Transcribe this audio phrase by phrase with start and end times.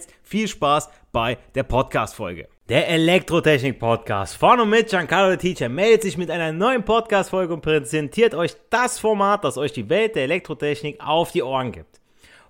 [0.00, 2.48] jetzt viel Spaß bei der Podcast-Folge.
[2.68, 8.34] Der Elektrotechnik-Podcast von und mit Giancarlo Teacher meldet sich mit einer neuen Podcast-Folge und präsentiert
[8.34, 12.00] euch das Format, das euch die Welt der Elektrotechnik auf die Ohren gibt.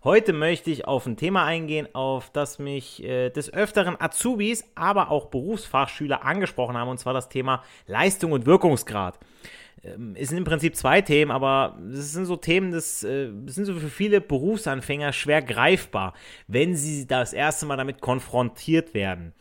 [0.05, 5.11] Heute möchte ich auf ein Thema eingehen, auf das mich äh, des Öfteren Azubis, aber
[5.11, 9.19] auch Berufsfachschüler angesprochen haben, und zwar das Thema Leistung und Wirkungsgrad.
[9.83, 13.55] Ähm, es sind im Prinzip zwei Themen, aber es sind so Themen, das, äh, das
[13.55, 16.15] sind so für viele Berufsanfänger schwer greifbar,
[16.47, 19.33] wenn sie das erste Mal damit konfrontiert werden.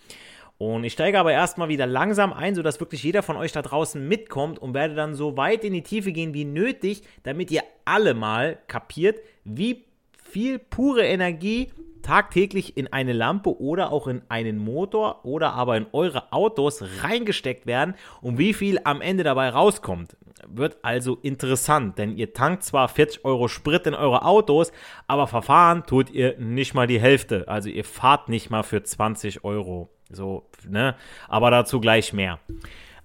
[0.58, 4.06] Und ich steige aber erstmal wieder langsam ein, sodass wirklich jeder von euch da draußen
[4.06, 8.14] mitkommt und werde dann so weit in die Tiefe gehen wie nötig, damit ihr alle
[8.14, 9.86] mal kapiert, wie
[10.22, 15.88] viel pure Energie tagtäglich in eine Lampe oder auch in einen Motor oder aber in
[15.92, 20.18] eure Autos reingesteckt werden und wie viel am Ende dabei rauskommt.
[20.48, 24.72] Wird also interessant, denn ihr tankt zwar 40 Euro Sprit in eure Autos,
[25.06, 27.48] aber verfahren tut ihr nicht mal die Hälfte.
[27.48, 29.90] Also ihr fahrt nicht mal für 20 Euro.
[30.10, 30.96] So, ne?
[31.28, 32.40] Aber dazu gleich mehr.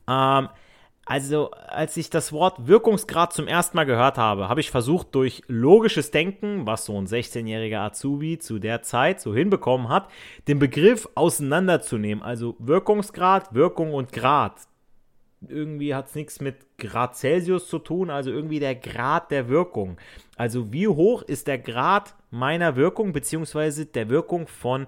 [0.08, 0.48] Ähm,
[1.07, 5.43] also, als ich das Wort Wirkungsgrad zum ersten Mal gehört habe, habe ich versucht, durch
[5.49, 10.09] logisches Denken, was so ein 16-jähriger Azubi zu der Zeit so hinbekommen hat,
[10.49, 12.25] den Begriff auseinanderzunehmen.
[12.25, 14.55] Also Wirkungsgrad, Wirkung und Grad.
[15.47, 19.98] Irgendwie hat es nichts mit Grad Celsius zu tun, also irgendwie der Grad der Wirkung.
[20.37, 24.87] Also wie hoch ist der Grad meiner Wirkung, beziehungsweise der Wirkung von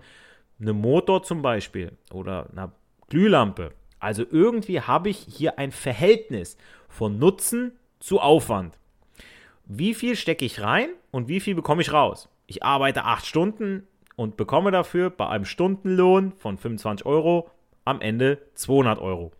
[0.59, 2.73] einem Motor zum Beispiel oder einer
[3.11, 6.57] Glühlampe also irgendwie habe ich hier ein Verhältnis
[6.89, 8.79] von Nutzen zu Aufwand.
[9.65, 12.29] Wie viel stecke ich rein und wie viel bekomme ich raus?
[12.47, 17.51] Ich arbeite acht Stunden und bekomme dafür bei einem Stundenlohn von 25 Euro
[17.85, 19.33] am Ende 200 Euro.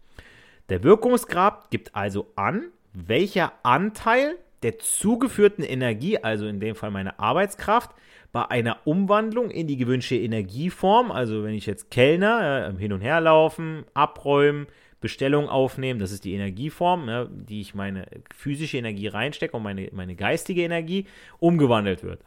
[0.69, 7.19] Der Wirkungsgrad gibt also an, welcher Anteil der zugeführten Energie, also in dem Fall meine
[7.19, 7.93] Arbeitskraft,
[8.33, 13.01] bei einer Umwandlung in die gewünschte Energieform, also wenn ich jetzt Kellner äh, hin und
[13.01, 14.67] her laufen, abräumen,
[15.01, 19.89] Bestellung aufnehmen, das ist die Energieform, ja, die ich meine physische Energie reinstecke und meine,
[19.93, 21.07] meine geistige Energie
[21.39, 22.23] umgewandelt wird.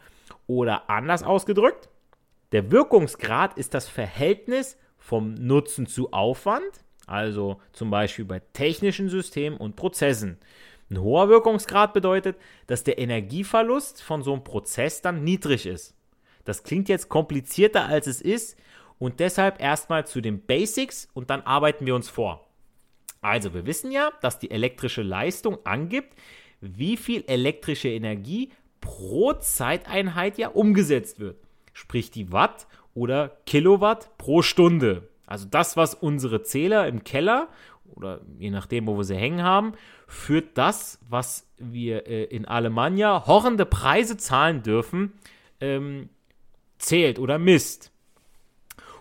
[0.48, 1.90] Oder anders ausgedrückt,
[2.52, 9.58] der Wirkungsgrad ist das Verhältnis vom Nutzen zu Aufwand, also zum Beispiel bei technischen Systemen
[9.58, 10.38] und Prozessen.
[10.90, 15.96] Ein hoher Wirkungsgrad bedeutet, dass der Energieverlust von so einem Prozess dann niedrig ist.
[16.46, 18.58] Das klingt jetzt komplizierter als es ist
[18.98, 22.48] und deshalb erstmal zu den Basics und dann arbeiten wir uns vor.
[23.22, 26.16] Also, wir wissen ja, dass die elektrische Leistung angibt,
[26.62, 28.50] wie viel elektrische Energie
[28.82, 31.38] pro Zeiteinheit ja umgesetzt wird.
[31.74, 35.10] Sprich die Watt oder Kilowatt pro Stunde.
[35.26, 37.50] Also das, was unsere Zähler im Keller
[37.94, 39.74] oder je nachdem, wo wir sie hängen haben,
[40.10, 45.14] führt das, was wir äh, in Alemannia horrende Preise zahlen dürfen,
[45.62, 46.10] ähm,
[46.80, 47.92] zählt oder misst.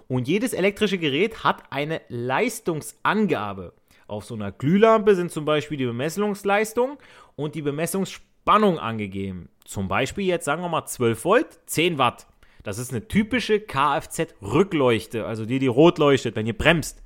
[0.06, 3.72] Und jedes elektrische Gerät hat eine Leistungsangabe.
[4.06, 6.98] Auf so einer Glühlampe sind zum Beispiel die Bemessungsleistung
[7.36, 9.48] und die Bemessungsspannung angegeben.
[9.64, 12.26] Zum Beispiel jetzt sagen wir mal 12 Volt, 10 Watt.
[12.62, 17.02] Das ist eine typische Kfz-Rückleuchte, also die, die rot leuchtet, wenn ihr bremst.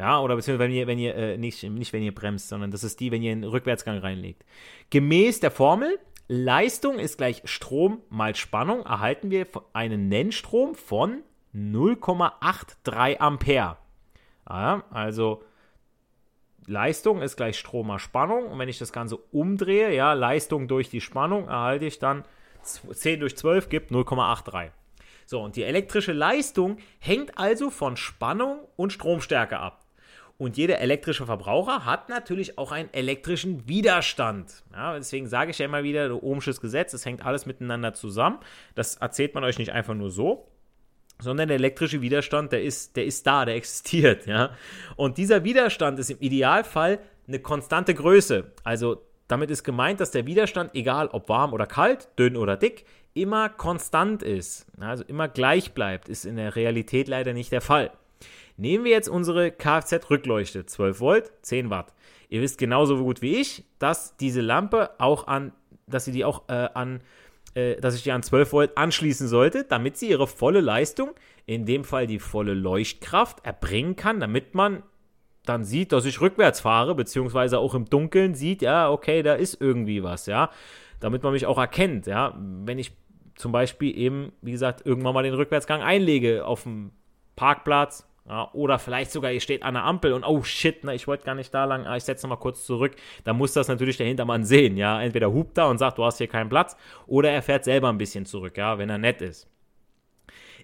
[0.00, 2.84] Ja, oder beziehungsweise wenn ihr, wenn ihr äh, nicht, nicht wenn ihr bremst, sondern das
[2.84, 4.46] ist die, wenn ihr einen Rückwärtsgang reinlegt.
[4.88, 11.18] Gemäß der Formel, Leistung ist gleich Strom mal Spannung, erhalten wir einen Nennstrom von
[11.54, 13.76] 0,83 Ampere.
[14.48, 15.44] Ja, also
[16.66, 18.46] Leistung ist gleich Strom mal Spannung.
[18.46, 22.24] Und wenn ich das Ganze umdrehe, ja, Leistung durch die Spannung, erhalte ich dann
[22.62, 24.70] 10 durch 12 gibt 0,83.
[25.26, 29.79] So, und die elektrische Leistung hängt also von Spannung und Stromstärke ab.
[30.40, 34.64] Und jeder elektrische Verbraucher hat natürlich auch einen elektrischen Widerstand.
[34.72, 38.38] Ja, deswegen sage ich ja immer wieder, Ohmsches Gesetz, das hängt alles miteinander zusammen.
[38.74, 40.48] Das erzählt man euch nicht einfach nur so,
[41.18, 44.24] sondern der elektrische Widerstand, der ist, der ist da, der existiert.
[44.26, 44.52] Ja?
[44.96, 48.50] Und dieser Widerstand ist im Idealfall eine konstante Größe.
[48.64, 52.86] Also damit ist gemeint, dass der Widerstand, egal ob warm oder kalt, dünn oder dick,
[53.12, 57.90] immer konstant ist, also immer gleich bleibt, ist in der Realität leider nicht der Fall.
[58.60, 61.94] Nehmen wir jetzt unsere Kfz-Rückleuchte, 12 Volt, 10 Watt.
[62.28, 65.52] Ihr wisst genauso gut wie ich, dass diese Lampe auch an,
[65.86, 67.00] dass sie die auch äh, an,
[67.54, 71.12] äh, dass ich die an 12 Volt anschließen sollte, damit sie ihre volle Leistung,
[71.46, 74.82] in dem Fall die volle Leuchtkraft, erbringen kann, damit man
[75.46, 79.58] dann sieht, dass ich rückwärts fahre, beziehungsweise auch im Dunkeln sieht, ja, okay, da ist
[79.58, 80.50] irgendwie was, ja,
[81.00, 82.92] damit man mich auch erkennt, ja, wenn ich
[83.36, 86.90] zum Beispiel eben, wie gesagt, irgendwann mal den Rückwärtsgang einlege auf dem
[87.36, 91.08] Parkplatz, ja, oder vielleicht sogar, ihr steht an der Ampel und oh shit, ne, ich
[91.08, 92.94] wollte gar nicht da lang, ah, ich setze nochmal kurz zurück.
[93.24, 95.02] Da muss das natürlich der Hintermann sehen, ja.
[95.02, 96.76] Entweder hupt er und sagt, du hast hier keinen Platz,
[97.06, 99.49] oder er fährt selber ein bisschen zurück, ja, wenn er nett ist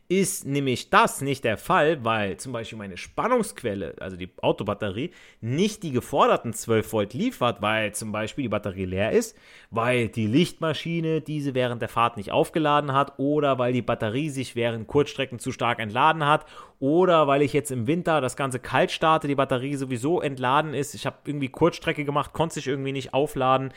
[0.08, 5.10] ist nämlich das nicht der Fall, weil zum Beispiel meine Spannungsquelle, also die Autobatterie,
[5.40, 9.36] nicht die geforderten 12 Volt liefert, weil zum Beispiel die Batterie leer ist,
[9.70, 14.54] weil die Lichtmaschine diese während der Fahrt nicht aufgeladen hat oder weil die Batterie sich
[14.54, 16.46] während Kurzstrecken zu stark entladen hat
[16.78, 20.94] oder weil ich jetzt im Winter das Ganze kalt starte, die Batterie sowieso entladen ist,
[20.94, 23.72] ich habe irgendwie Kurzstrecke gemacht, konnte sich irgendwie nicht aufladen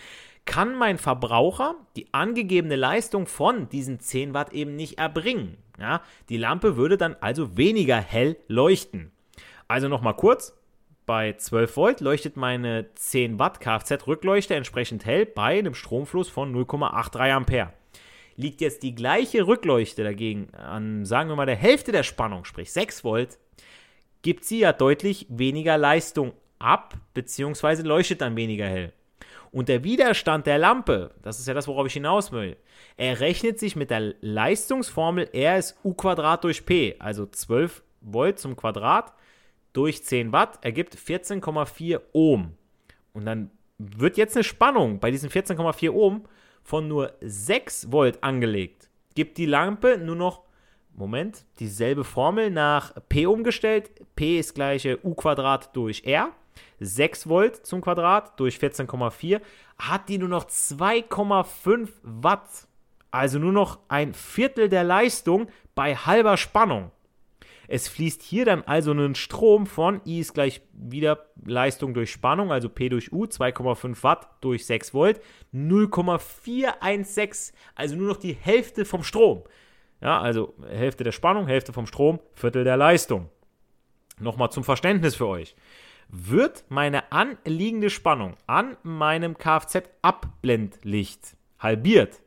[0.45, 5.57] kann mein Verbraucher die angegebene Leistung von diesen 10 Watt eben nicht erbringen.
[5.79, 9.11] Ja, die Lampe würde dann also weniger hell leuchten.
[9.67, 10.59] Also nochmal kurz,
[11.05, 17.31] bei 12 Volt leuchtet meine 10 Watt Kfz-Rückleuchte entsprechend hell bei einem Stromfluss von 0,83
[17.31, 17.73] Ampere.
[18.35, 22.71] Liegt jetzt die gleiche Rückleuchte dagegen an, sagen wir mal, der Hälfte der Spannung, sprich
[22.71, 23.39] 6 Volt,
[24.21, 28.93] gibt sie ja deutlich weniger Leistung ab, beziehungsweise leuchtet dann weniger hell.
[29.51, 32.57] Und der Widerstand der Lampe, das ist ja das, worauf ich hinaus will,
[32.97, 38.39] er rechnet sich mit der Leistungsformel R ist U Quadrat durch P, also 12 Volt
[38.39, 39.13] zum Quadrat
[39.73, 42.53] durch 10 Watt ergibt 14,4 Ohm.
[43.13, 46.25] Und dann wird jetzt eine Spannung bei diesen 14,4 Ohm
[46.63, 48.89] von nur 6 Volt angelegt.
[49.15, 50.43] Gibt die Lampe nur noch,
[50.93, 53.91] Moment, dieselbe Formel nach P umgestellt.
[54.15, 56.31] P ist gleiche U Quadrat durch R.
[56.79, 59.41] 6 Volt zum Quadrat durch 14,4
[59.77, 62.49] hat die nur noch 2,5 Watt.
[63.11, 66.91] Also nur noch ein Viertel der Leistung bei halber Spannung.
[67.71, 72.51] Es fließt hier dann also ein Strom von I ist gleich wieder Leistung durch Spannung,
[72.51, 75.21] also P durch U, 2,5 Watt durch 6 Volt,
[75.51, 79.43] 0,416, also nur noch die Hälfte vom Strom.
[80.01, 83.29] Ja, also Hälfte der Spannung, Hälfte vom Strom, Viertel der Leistung.
[84.19, 85.55] Nochmal zum Verständnis für euch
[86.09, 92.21] wird meine anliegende Spannung an meinem Kfz-Abblendlicht halbiert,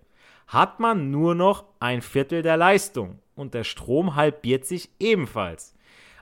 [0.46, 5.74] hat man nur noch ein Viertel der Leistung und der Strom halbiert sich ebenfalls.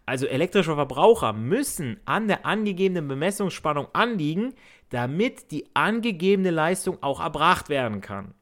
[0.07, 4.55] Also elektrische Verbraucher müssen an der angegebenen Bemessungsspannung anliegen,
[4.89, 8.35] damit die angegebene Leistung auch erbracht werden kann.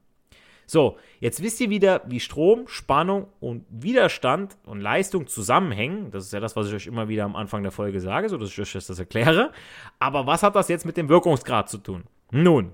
[0.70, 6.10] So, jetzt wisst ihr wieder, wie Strom, Spannung und Widerstand und Leistung zusammenhängen.
[6.10, 8.36] Das ist ja das, was ich euch immer wieder am Anfang der Folge sage, so
[8.36, 9.50] dass ich euch das erkläre.
[9.98, 12.04] Aber was hat das jetzt mit dem Wirkungsgrad zu tun?
[12.30, 12.72] Nun,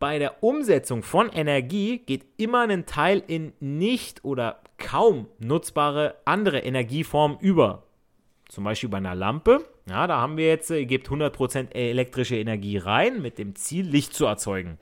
[0.00, 6.58] bei der Umsetzung von Energie geht immer ein Teil in nicht oder kaum nutzbare andere
[6.58, 7.84] Energieformen über.
[8.48, 9.64] Zum Beispiel bei einer Lampe.
[9.88, 14.14] Ja, da haben wir jetzt, ihr gebt 100% elektrische Energie rein mit dem Ziel, Licht
[14.14, 14.80] zu erzeugen.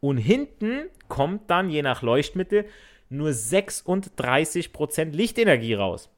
[0.00, 2.66] Und hinten kommt dann je nach Leuchtmittel
[3.08, 6.10] nur 36% Lichtenergie raus.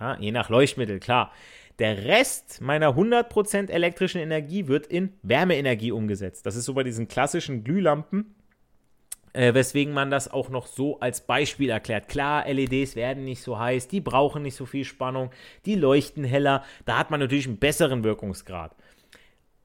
[0.00, 1.32] Ja, je nach Leuchtmittel, klar.
[1.78, 6.44] Der Rest meiner 100% elektrischen Energie wird in Wärmeenergie umgesetzt.
[6.44, 8.34] Das ist so bei diesen klassischen Glühlampen,
[9.32, 12.08] äh, weswegen man das auch noch so als Beispiel erklärt.
[12.08, 15.30] Klar, LEDs werden nicht so heiß, die brauchen nicht so viel Spannung,
[15.66, 18.74] die leuchten heller, da hat man natürlich einen besseren Wirkungsgrad.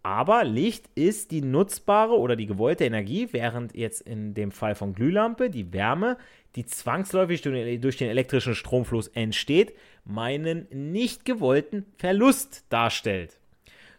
[0.03, 4.93] Aber Licht ist die nutzbare oder die gewollte Energie, während jetzt in dem Fall von
[4.93, 6.17] Glühlampe die Wärme,
[6.57, 13.37] die zwangsläufig durch den elektrischen Stromfluss entsteht, meinen nicht gewollten Verlust darstellt.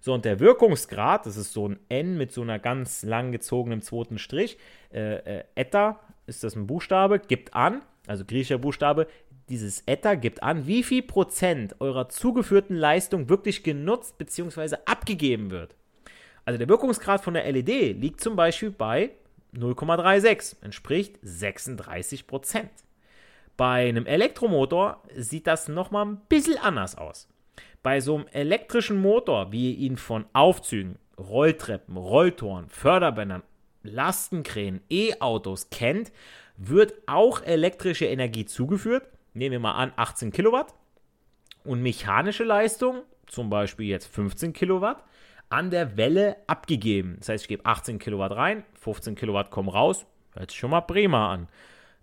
[0.00, 3.80] So, und der Wirkungsgrad, das ist so ein N mit so einer ganz lang gezogenen
[3.80, 4.58] zweiten Strich,
[4.92, 9.06] äh, äh, Eta ist das ein Buchstabe, gibt an, also griechischer Buchstabe,
[9.48, 14.76] dieses Eta gibt an, wie viel Prozent eurer zugeführten Leistung wirklich genutzt bzw.
[14.84, 15.74] abgegeben wird.
[16.44, 19.10] Also der Wirkungsgrad von der LED liegt zum Beispiel bei
[19.54, 22.70] 0,36, entspricht 36 Prozent.
[23.56, 27.28] Bei einem Elektromotor sieht das nochmal ein bisschen anders aus.
[27.82, 33.42] Bei so einem elektrischen Motor, wie ihr ihn von Aufzügen, Rolltreppen, Rolltoren, Förderbändern,
[33.82, 36.10] Lastenkränen, E-Autos kennt,
[36.56, 39.06] wird auch elektrische Energie zugeführt.
[39.34, 40.74] Nehmen wir mal an 18 Kilowatt.
[41.64, 45.02] Und mechanische Leistung, zum Beispiel jetzt 15 Kilowatt,
[45.48, 47.16] an der Welle abgegeben.
[47.18, 50.06] Das heißt, ich gebe 18 Kilowatt rein, 15 Kilowatt kommen raus.
[50.34, 51.48] Hört sich schon mal prima an.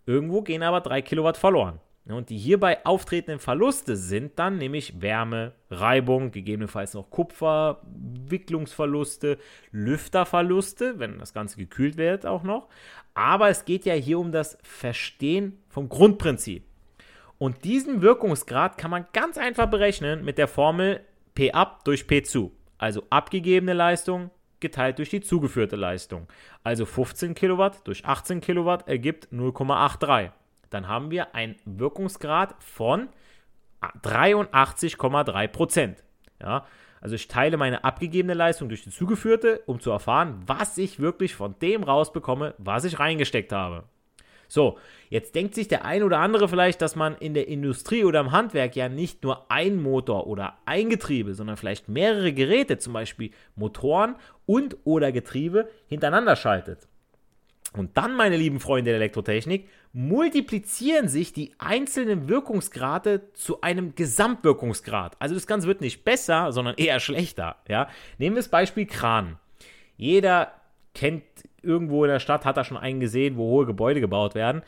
[0.05, 1.79] Irgendwo gehen aber 3 Kilowatt verloren.
[2.05, 7.81] Und die hierbei auftretenden Verluste sind dann nämlich Wärme, Reibung, gegebenenfalls noch Kupfer,
[8.27, 9.37] Wicklungsverluste,
[9.71, 12.69] Lüfterverluste, wenn das Ganze gekühlt wird auch noch.
[13.13, 16.65] Aber es geht ja hier um das Verstehen vom Grundprinzip.
[17.37, 21.01] Und diesen Wirkungsgrad kann man ganz einfach berechnen mit der Formel
[21.35, 22.51] P ab durch P zu.
[22.81, 26.27] Also abgegebene Leistung geteilt durch die zugeführte Leistung.
[26.63, 30.31] Also 15 Kilowatt durch 18 Kilowatt ergibt 0,83
[30.71, 33.09] dann haben wir einen Wirkungsgrad von
[34.03, 36.03] 83,3 Prozent.
[36.41, 36.65] Ja,
[36.99, 41.35] also ich teile meine abgegebene Leistung durch die zugeführte, um zu erfahren, was ich wirklich
[41.35, 43.83] von dem rausbekomme, was ich reingesteckt habe.
[44.51, 44.77] So,
[45.09, 48.33] jetzt denkt sich der ein oder andere vielleicht, dass man in der Industrie oder im
[48.33, 53.31] Handwerk ja nicht nur ein Motor oder ein Getriebe, sondern vielleicht mehrere Geräte, zum Beispiel
[53.55, 56.89] Motoren und oder Getriebe, hintereinander schaltet.
[57.71, 65.15] Und dann, meine lieben Freunde der Elektrotechnik, multiplizieren sich die einzelnen Wirkungsgrade zu einem Gesamtwirkungsgrad.
[65.19, 67.55] Also das Ganze wird nicht besser, sondern eher schlechter.
[67.69, 67.87] Ja?
[68.17, 69.39] Nehmen wir das Beispiel Kran.
[69.95, 70.60] Jeder
[70.93, 71.23] kennt
[71.61, 74.61] irgendwo in der Stadt, hat da schon einen gesehen, wo hohe Gebäude gebaut werden.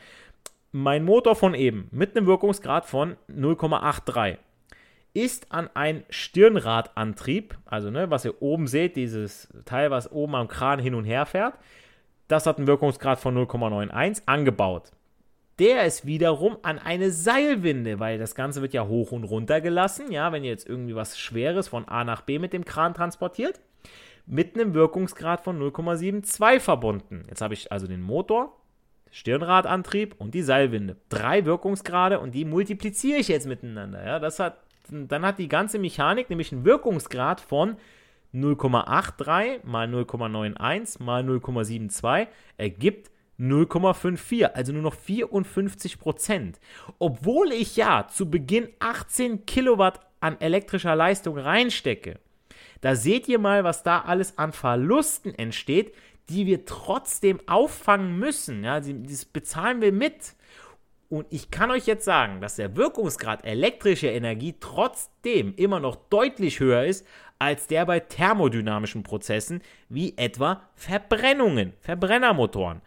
[0.72, 4.38] Mein Motor von eben mit einem Wirkungsgrad von 0,83
[5.12, 10.48] ist an einen Stirnradantrieb, also ne, was ihr oben seht, dieses Teil, was oben am
[10.48, 11.54] Kran hin und her fährt,
[12.26, 14.90] das hat einen Wirkungsgrad von 0,91 angebaut.
[15.60, 20.10] Der ist wiederum an eine Seilwinde, weil das Ganze wird ja hoch und runter gelassen,
[20.10, 23.60] ja, wenn ihr jetzt irgendwie was Schweres von A nach B mit dem Kran transportiert,
[24.26, 27.22] mit einem Wirkungsgrad von 0,72 verbunden.
[27.28, 28.56] Jetzt habe ich also den Motor,
[29.10, 30.96] Stirnradantrieb und die Seilwinde.
[31.08, 34.04] Drei Wirkungsgrade und die multipliziere ich jetzt miteinander.
[34.04, 34.58] Ja, das hat,
[34.90, 37.76] dann hat die ganze Mechanik nämlich einen Wirkungsgrad von
[38.34, 42.26] 0,83 mal 0,91 mal 0,72
[42.56, 46.60] ergibt 0,54, also nur noch 54 Prozent.
[46.98, 52.18] Obwohl ich ja zu Beginn 18 Kilowatt an elektrischer Leistung reinstecke.
[52.84, 55.94] Da seht ihr mal, was da alles an Verlusten entsteht,
[56.28, 58.62] die wir trotzdem auffangen müssen.
[58.62, 60.34] Ja, das bezahlen wir mit.
[61.08, 66.60] Und ich kann euch jetzt sagen, dass der Wirkungsgrad elektrischer Energie trotzdem immer noch deutlich
[66.60, 67.06] höher ist
[67.38, 72.82] als der bei thermodynamischen Prozessen wie etwa Verbrennungen, Verbrennermotoren.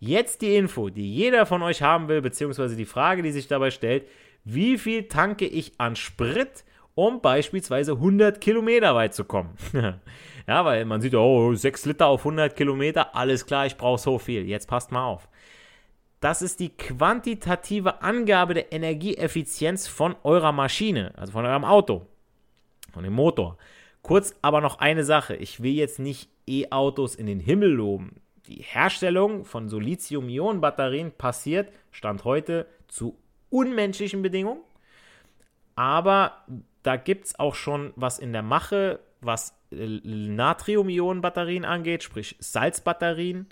[0.00, 3.70] Jetzt die Info, die jeder von euch haben will, beziehungsweise die Frage, die sich dabei
[3.70, 4.08] stellt,
[4.42, 6.64] wie viel tanke ich an Sprit,
[6.98, 9.50] um beispielsweise 100 Kilometer weit zu kommen?
[10.48, 14.18] ja, weil man sieht, oh, 6 Liter auf 100 Kilometer, alles klar, ich brauche so
[14.18, 14.48] viel.
[14.48, 15.28] Jetzt passt mal auf.
[16.18, 22.04] Das ist die quantitative Angabe der Energieeffizienz von eurer Maschine, also von eurem Auto,
[22.92, 23.58] von dem Motor.
[24.02, 25.36] Kurz aber noch eine Sache.
[25.36, 28.16] Ich will jetzt nicht E-Autos in den Himmel loben.
[28.48, 33.16] Die Herstellung von so Lithium-Ionen-Batterien passiert, Stand heute, zu
[33.50, 34.62] unmenschlichen Bedingungen.
[35.76, 36.32] Aber
[36.82, 43.48] da gibt es auch schon was in der Mache, was äh, Natrium-Ionen-Batterien angeht, sprich Salzbatterien.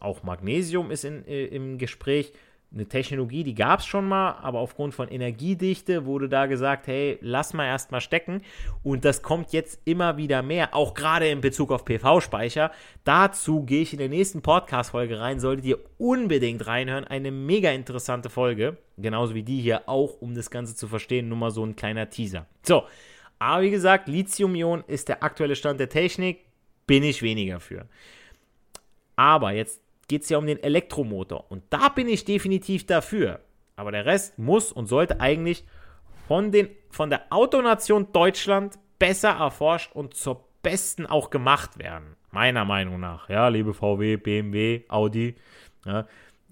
[0.00, 2.32] Auch Magnesium ist in, äh, im Gespräch
[2.76, 7.18] eine Technologie, die gab es schon mal, aber aufgrund von Energiedichte wurde da gesagt, hey,
[7.20, 8.42] lass mal erstmal stecken.
[8.82, 12.70] Und das kommt jetzt immer wieder mehr, auch gerade in Bezug auf PV-Speicher.
[13.04, 17.04] Dazu gehe ich in der nächsten Podcast-Folge rein, solltet ihr unbedingt reinhören.
[17.04, 21.38] Eine mega interessante Folge, genauso wie die hier auch, um das Ganze zu verstehen, nur
[21.38, 22.46] mal so ein kleiner Teaser.
[22.62, 22.84] So,
[23.38, 26.40] aber wie gesagt, Lithium-Ion ist der aktuelle Stand der Technik,
[26.86, 27.86] bin ich weniger für.
[29.16, 31.50] Aber jetzt geht es ja um den Elektromotor.
[31.50, 33.40] Und da bin ich definitiv dafür.
[33.76, 35.64] Aber der Rest muss und sollte eigentlich
[36.26, 42.16] von, den, von der Autonation Deutschland besser erforscht und zur besten auch gemacht werden.
[42.30, 43.28] Meiner Meinung nach.
[43.28, 45.36] Ja, liebe VW, BMW, Audi.
[45.84, 46.06] Ja,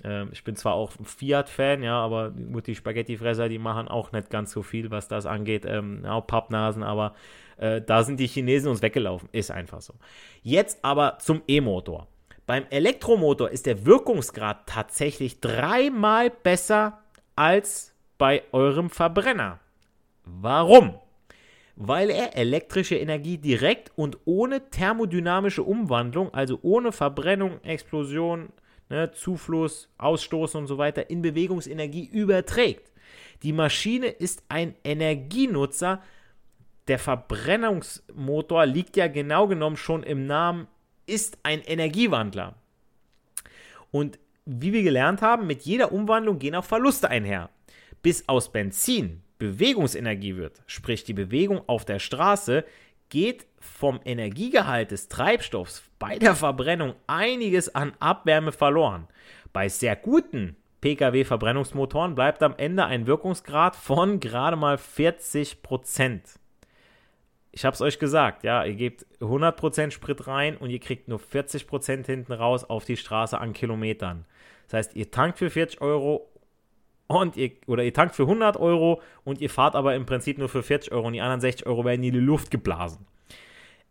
[0.05, 4.31] äh, ich bin zwar auch ein Fiat-Fan, ja, aber die Spaghetti-Fresser, die machen auch nicht
[4.31, 5.65] ganz so viel, was das angeht.
[5.67, 7.15] Ähm, auch Pappnasen, aber
[7.57, 9.29] äh, da sind die Chinesen uns weggelaufen.
[9.33, 9.95] Ist einfach so.
[10.43, 12.07] Jetzt aber zum E-Motor.
[12.47, 17.03] Beim Elektromotor ist der Wirkungsgrad tatsächlich dreimal besser
[17.37, 19.61] als bei eurem Verbrenner.
[20.25, 20.99] Warum?
[21.77, 28.51] Weil er elektrische Energie direkt und ohne thermodynamische Umwandlung, also ohne Verbrennung, Explosion,
[28.91, 32.93] ne, Zufluss, Ausstoß und so weiter, in Bewegungsenergie überträgt.
[33.43, 36.03] Die Maschine ist ein Energienutzer.
[36.89, 40.69] Der Verbrennungsmotor liegt ja genau genommen schon im Namen
[41.07, 42.55] ist ein Energiewandler.
[43.91, 47.51] Und wie wir gelernt haben, mit jeder Umwandlung gehen auch Verluste einher.
[48.03, 52.65] Bis aus Benzin Bewegungsenergie wird, sprich die Bewegung auf der Straße,
[53.09, 59.09] geht vom Energiegehalt des Treibstoffs bei der Verbrennung einiges an Abwärme verloren.
[59.53, 65.63] Bei sehr guten Pkw-Verbrennungsmotoren bleibt am Ende ein Wirkungsgrad von gerade mal 40
[67.57, 71.21] Ich habe es euch gesagt, ja, ihr gebt 100% Sprit rein und ihr kriegt nur
[71.21, 74.25] 40% hinten raus auf die Straße an Kilometern.
[74.67, 76.29] Das heißt, ihr tankt für 40 Euro
[77.07, 80.49] und ihr, oder ihr tankt für 100 Euro und ihr fahrt aber im Prinzip nur
[80.49, 83.07] für 40 Euro und die anderen 60 Euro werden in die Luft geblasen.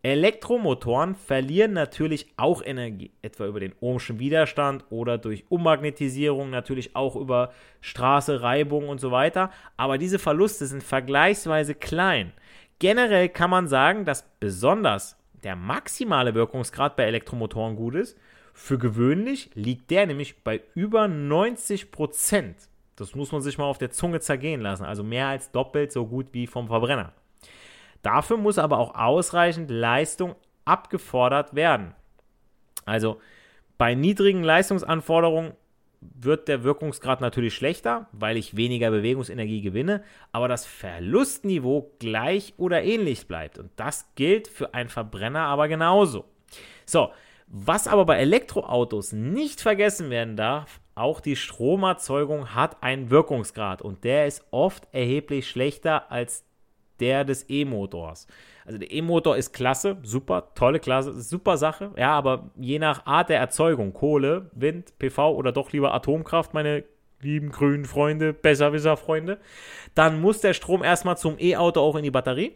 [0.02, 7.16] Elektromotoren verlieren natürlich auch Energie, etwa über den ohmschen Widerstand oder durch Ummagnetisierung, natürlich auch
[7.16, 9.52] über Straße, Reibung und so weiter.
[9.78, 12.34] Aber diese Verluste sind vergleichsweise klein.
[12.84, 18.18] Generell kann man sagen, dass besonders der maximale Wirkungsgrad bei Elektromotoren gut ist.
[18.54, 22.58] Für gewöhnlich liegt der nämlich bei über 90 Prozent.
[22.98, 24.84] Das muss man sich mal auf der Zunge zergehen lassen.
[24.84, 27.14] Also mehr als doppelt so gut wie vom Verbrenner.
[28.02, 30.36] Dafür muss aber auch ausreichend Leistung
[30.66, 31.96] abgefordert werden.
[32.84, 33.22] Also
[33.78, 35.54] bei niedrigen Leistungsanforderungen
[36.14, 42.84] wird der Wirkungsgrad natürlich schlechter, weil ich weniger Bewegungsenergie gewinne, aber das Verlustniveau gleich oder
[42.84, 43.58] ähnlich bleibt.
[43.58, 46.26] Und das gilt für einen Verbrenner aber genauso.
[46.86, 47.12] So,
[47.48, 54.04] was aber bei Elektroautos nicht vergessen werden darf, auch die Stromerzeugung hat einen Wirkungsgrad und
[54.04, 56.46] der ist oft erheblich schlechter als
[57.00, 58.28] der des E-Motors.
[58.66, 61.92] Also der E-Motor ist klasse, super, tolle Klasse, super Sache.
[61.98, 66.84] Ja, aber je nach Art der Erzeugung, Kohle, Wind, PV oder doch lieber Atomkraft, meine
[67.22, 69.40] lieben grünen Freunde, Besserwisser-Freunde,
[69.96, 72.54] dann muss der Strom erstmal zum E-Auto auch in die Batterie.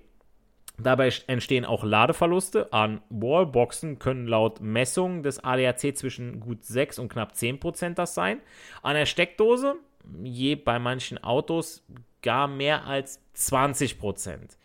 [0.79, 2.71] Dabei entstehen auch Ladeverluste.
[2.71, 8.41] An Wallboxen können laut Messungen des ADAC zwischen gut 6 und knapp 10% das sein.
[8.83, 9.75] An der Steckdose,
[10.21, 11.83] je bei manchen Autos
[12.21, 14.57] gar mehr als 20 Prozent.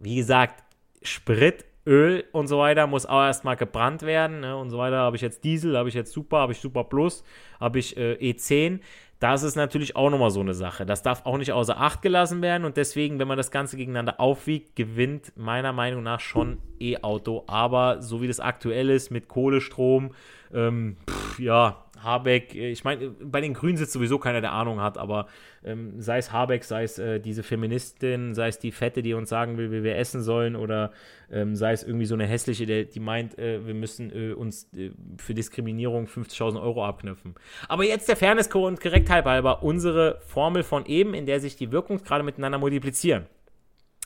[0.00, 0.62] Wie gesagt,
[1.02, 4.98] Sprit, Öl und so weiter muss auch erstmal gebrannt werden ne, und so weiter.
[4.98, 7.24] Habe ich jetzt Diesel, habe ich jetzt Super, habe ich Super Plus,
[7.58, 8.80] habe ich äh, E10.
[9.20, 10.86] Das ist natürlich auch nochmal so eine Sache.
[10.86, 14.20] Das darf auch nicht außer Acht gelassen werden und deswegen, wenn man das Ganze gegeneinander
[14.20, 17.44] aufwiegt, gewinnt meiner Meinung nach schon E-Auto.
[17.48, 20.12] Aber so wie das aktuell ist mit Kohlestrom,
[20.54, 24.80] ähm, pff, ja, Habeck, äh, ich meine, bei den Grünen sitzt sowieso keiner, der Ahnung
[24.80, 25.26] hat, aber
[25.64, 29.28] ähm, sei es Habeck, sei es äh, diese Feministin, sei es die Fette, die uns
[29.28, 30.92] sagen will, wie wir essen sollen, oder
[31.30, 34.68] ähm, sei es irgendwie so eine hässliche, die, die meint, äh, wir müssen äh, uns
[34.74, 37.34] äh, für Diskriminierung 50.000 Euro abknüpfen.
[37.68, 41.72] Aber jetzt der Fairness und Korrektheit halber unsere Formel von eben, in der sich die
[41.72, 43.26] Wirkungsgrade miteinander multiplizieren.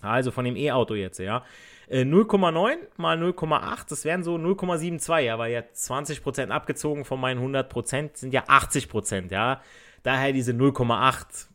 [0.02, 1.44] Also von dem E-Auto jetzt, ja.
[1.90, 7.54] 0,9 äh, mal 0,8, das wären so 0,72, ja, weil ja 20% abgezogen von meinen
[7.54, 9.60] 100% sind ja 80%, ja.
[10.02, 11.46] Daher diese 0,8.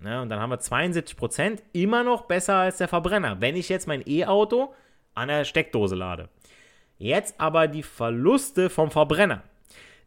[0.00, 0.20] Ne?
[0.22, 4.02] Und dann haben wir 72%, immer noch besser als der Verbrenner, wenn ich jetzt mein
[4.06, 4.74] E-Auto
[5.14, 6.28] an der Steckdose lade.
[6.98, 9.42] Jetzt aber die Verluste vom Verbrenner.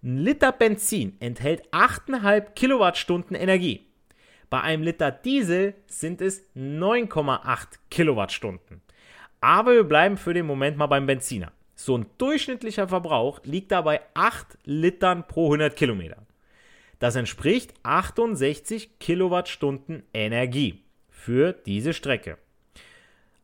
[0.03, 3.87] Ein Liter Benzin enthält 8,5 Kilowattstunden Energie.
[4.49, 8.81] Bei einem Liter Diesel sind es 9,8 Kilowattstunden.
[9.41, 11.51] Aber wir bleiben für den Moment mal beim Benziner.
[11.75, 16.17] So ein durchschnittlicher Verbrauch liegt dabei 8 Litern pro 100 Kilometer.
[16.99, 22.37] Das entspricht 68 Kilowattstunden Energie für diese Strecke.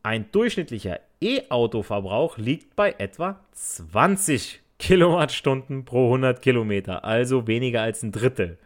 [0.04, 8.12] Ein durchschnittlicher E-Auto-Verbrauch liegt bei etwa 20 Kilowattstunden pro 100 Kilometer, also weniger als ein
[8.12, 8.58] Drittel.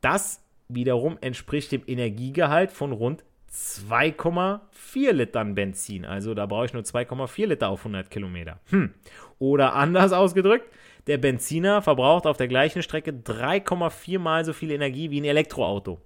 [0.00, 6.04] Das wiederum entspricht dem Energiegehalt von rund 2,4 Litern Benzin.
[6.04, 8.60] Also da brauche ich nur 2,4 Liter auf 100 Kilometer.
[8.70, 8.94] Hm.
[9.38, 10.68] Oder anders ausgedrückt,
[11.06, 16.00] der Benziner verbraucht auf der gleichen Strecke 3,4 mal so viel Energie wie ein Elektroauto.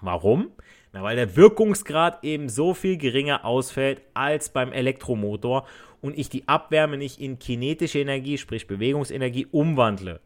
[0.00, 0.52] Warum?
[0.92, 5.66] Na, weil der Wirkungsgrad eben so viel geringer ausfällt als beim Elektromotor
[6.00, 10.20] und ich die Abwärme nicht in kinetische Energie, sprich Bewegungsenergie, umwandle.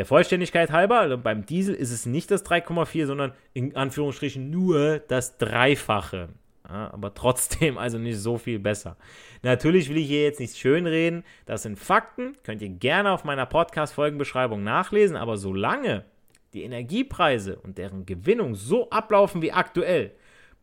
[0.00, 4.98] Der Vollständigkeit halber, also beim Diesel ist es nicht das 3,4, sondern in Anführungsstrichen nur
[4.98, 6.30] das Dreifache.
[6.66, 8.96] Ja, aber trotzdem also nicht so viel besser.
[9.42, 13.44] Natürlich will ich hier jetzt nicht schönreden, das sind Fakten, könnt ihr gerne auf meiner
[13.44, 16.06] Podcast-Folgenbeschreibung nachlesen, aber solange
[16.54, 20.12] die Energiepreise und deren Gewinnung so ablaufen wie aktuell,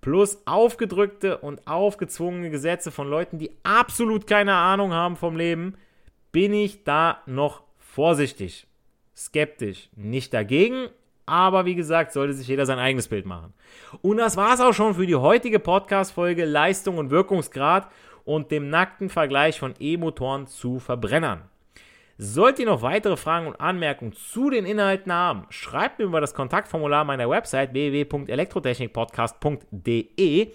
[0.02, 5.76] plus aufgedrückte und aufgezwungene Gesetze von Leuten, die absolut keine Ahnung haben vom Leben,
[6.32, 8.66] bin ich da noch vorsichtig
[9.18, 9.90] skeptisch.
[9.96, 10.90] Nicht dagegen,
[11.26, 13.54] aber wie gesagt, sollte sich jeder sein eigenes Bild machen.
[14.02, 17.90] Und das war es auch schon für die heutige Podcast-Folge Leistung und Wirkungsgrad
[18.24, 21.42] und dem nackten Vergleich von E-Motoren zu Verbrennern.
[22.20, 26.34] Sollt ihr noch weitere Fragen und Anmerkungen zu den Inhalten haben, schreibt mir über das
[26.34, 30.52] Kontaktformular meiner Website www.elektrotechnikpodcast.de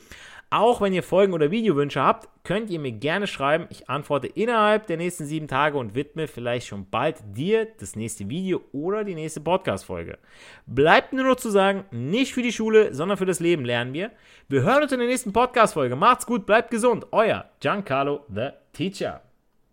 [0.53, 3.69] Auch wenn ihr Folgen- oder Videowünsche habt, könnt ihr mir gerne schreiben.
[3.71, 8.29] Ich antworte innerhalb der nächsten sieben Tage und widme vielleicht schon bald dir das nächste
[8.29, 10.19] Video oder die nächste Podcast-Folge.
[10.67, 14.11] Bleibt nur noch zu sagen, nicht für die Schule, sondern für das Leben lernen wir.
[14.51, 15.97] Wir hören uns in der nächsten Podcast-Folge.
[15.97, 17.07] Macht's gut, bleibt gesund.
[17.12, 19.23] Euer Giancarlo, the Teacher.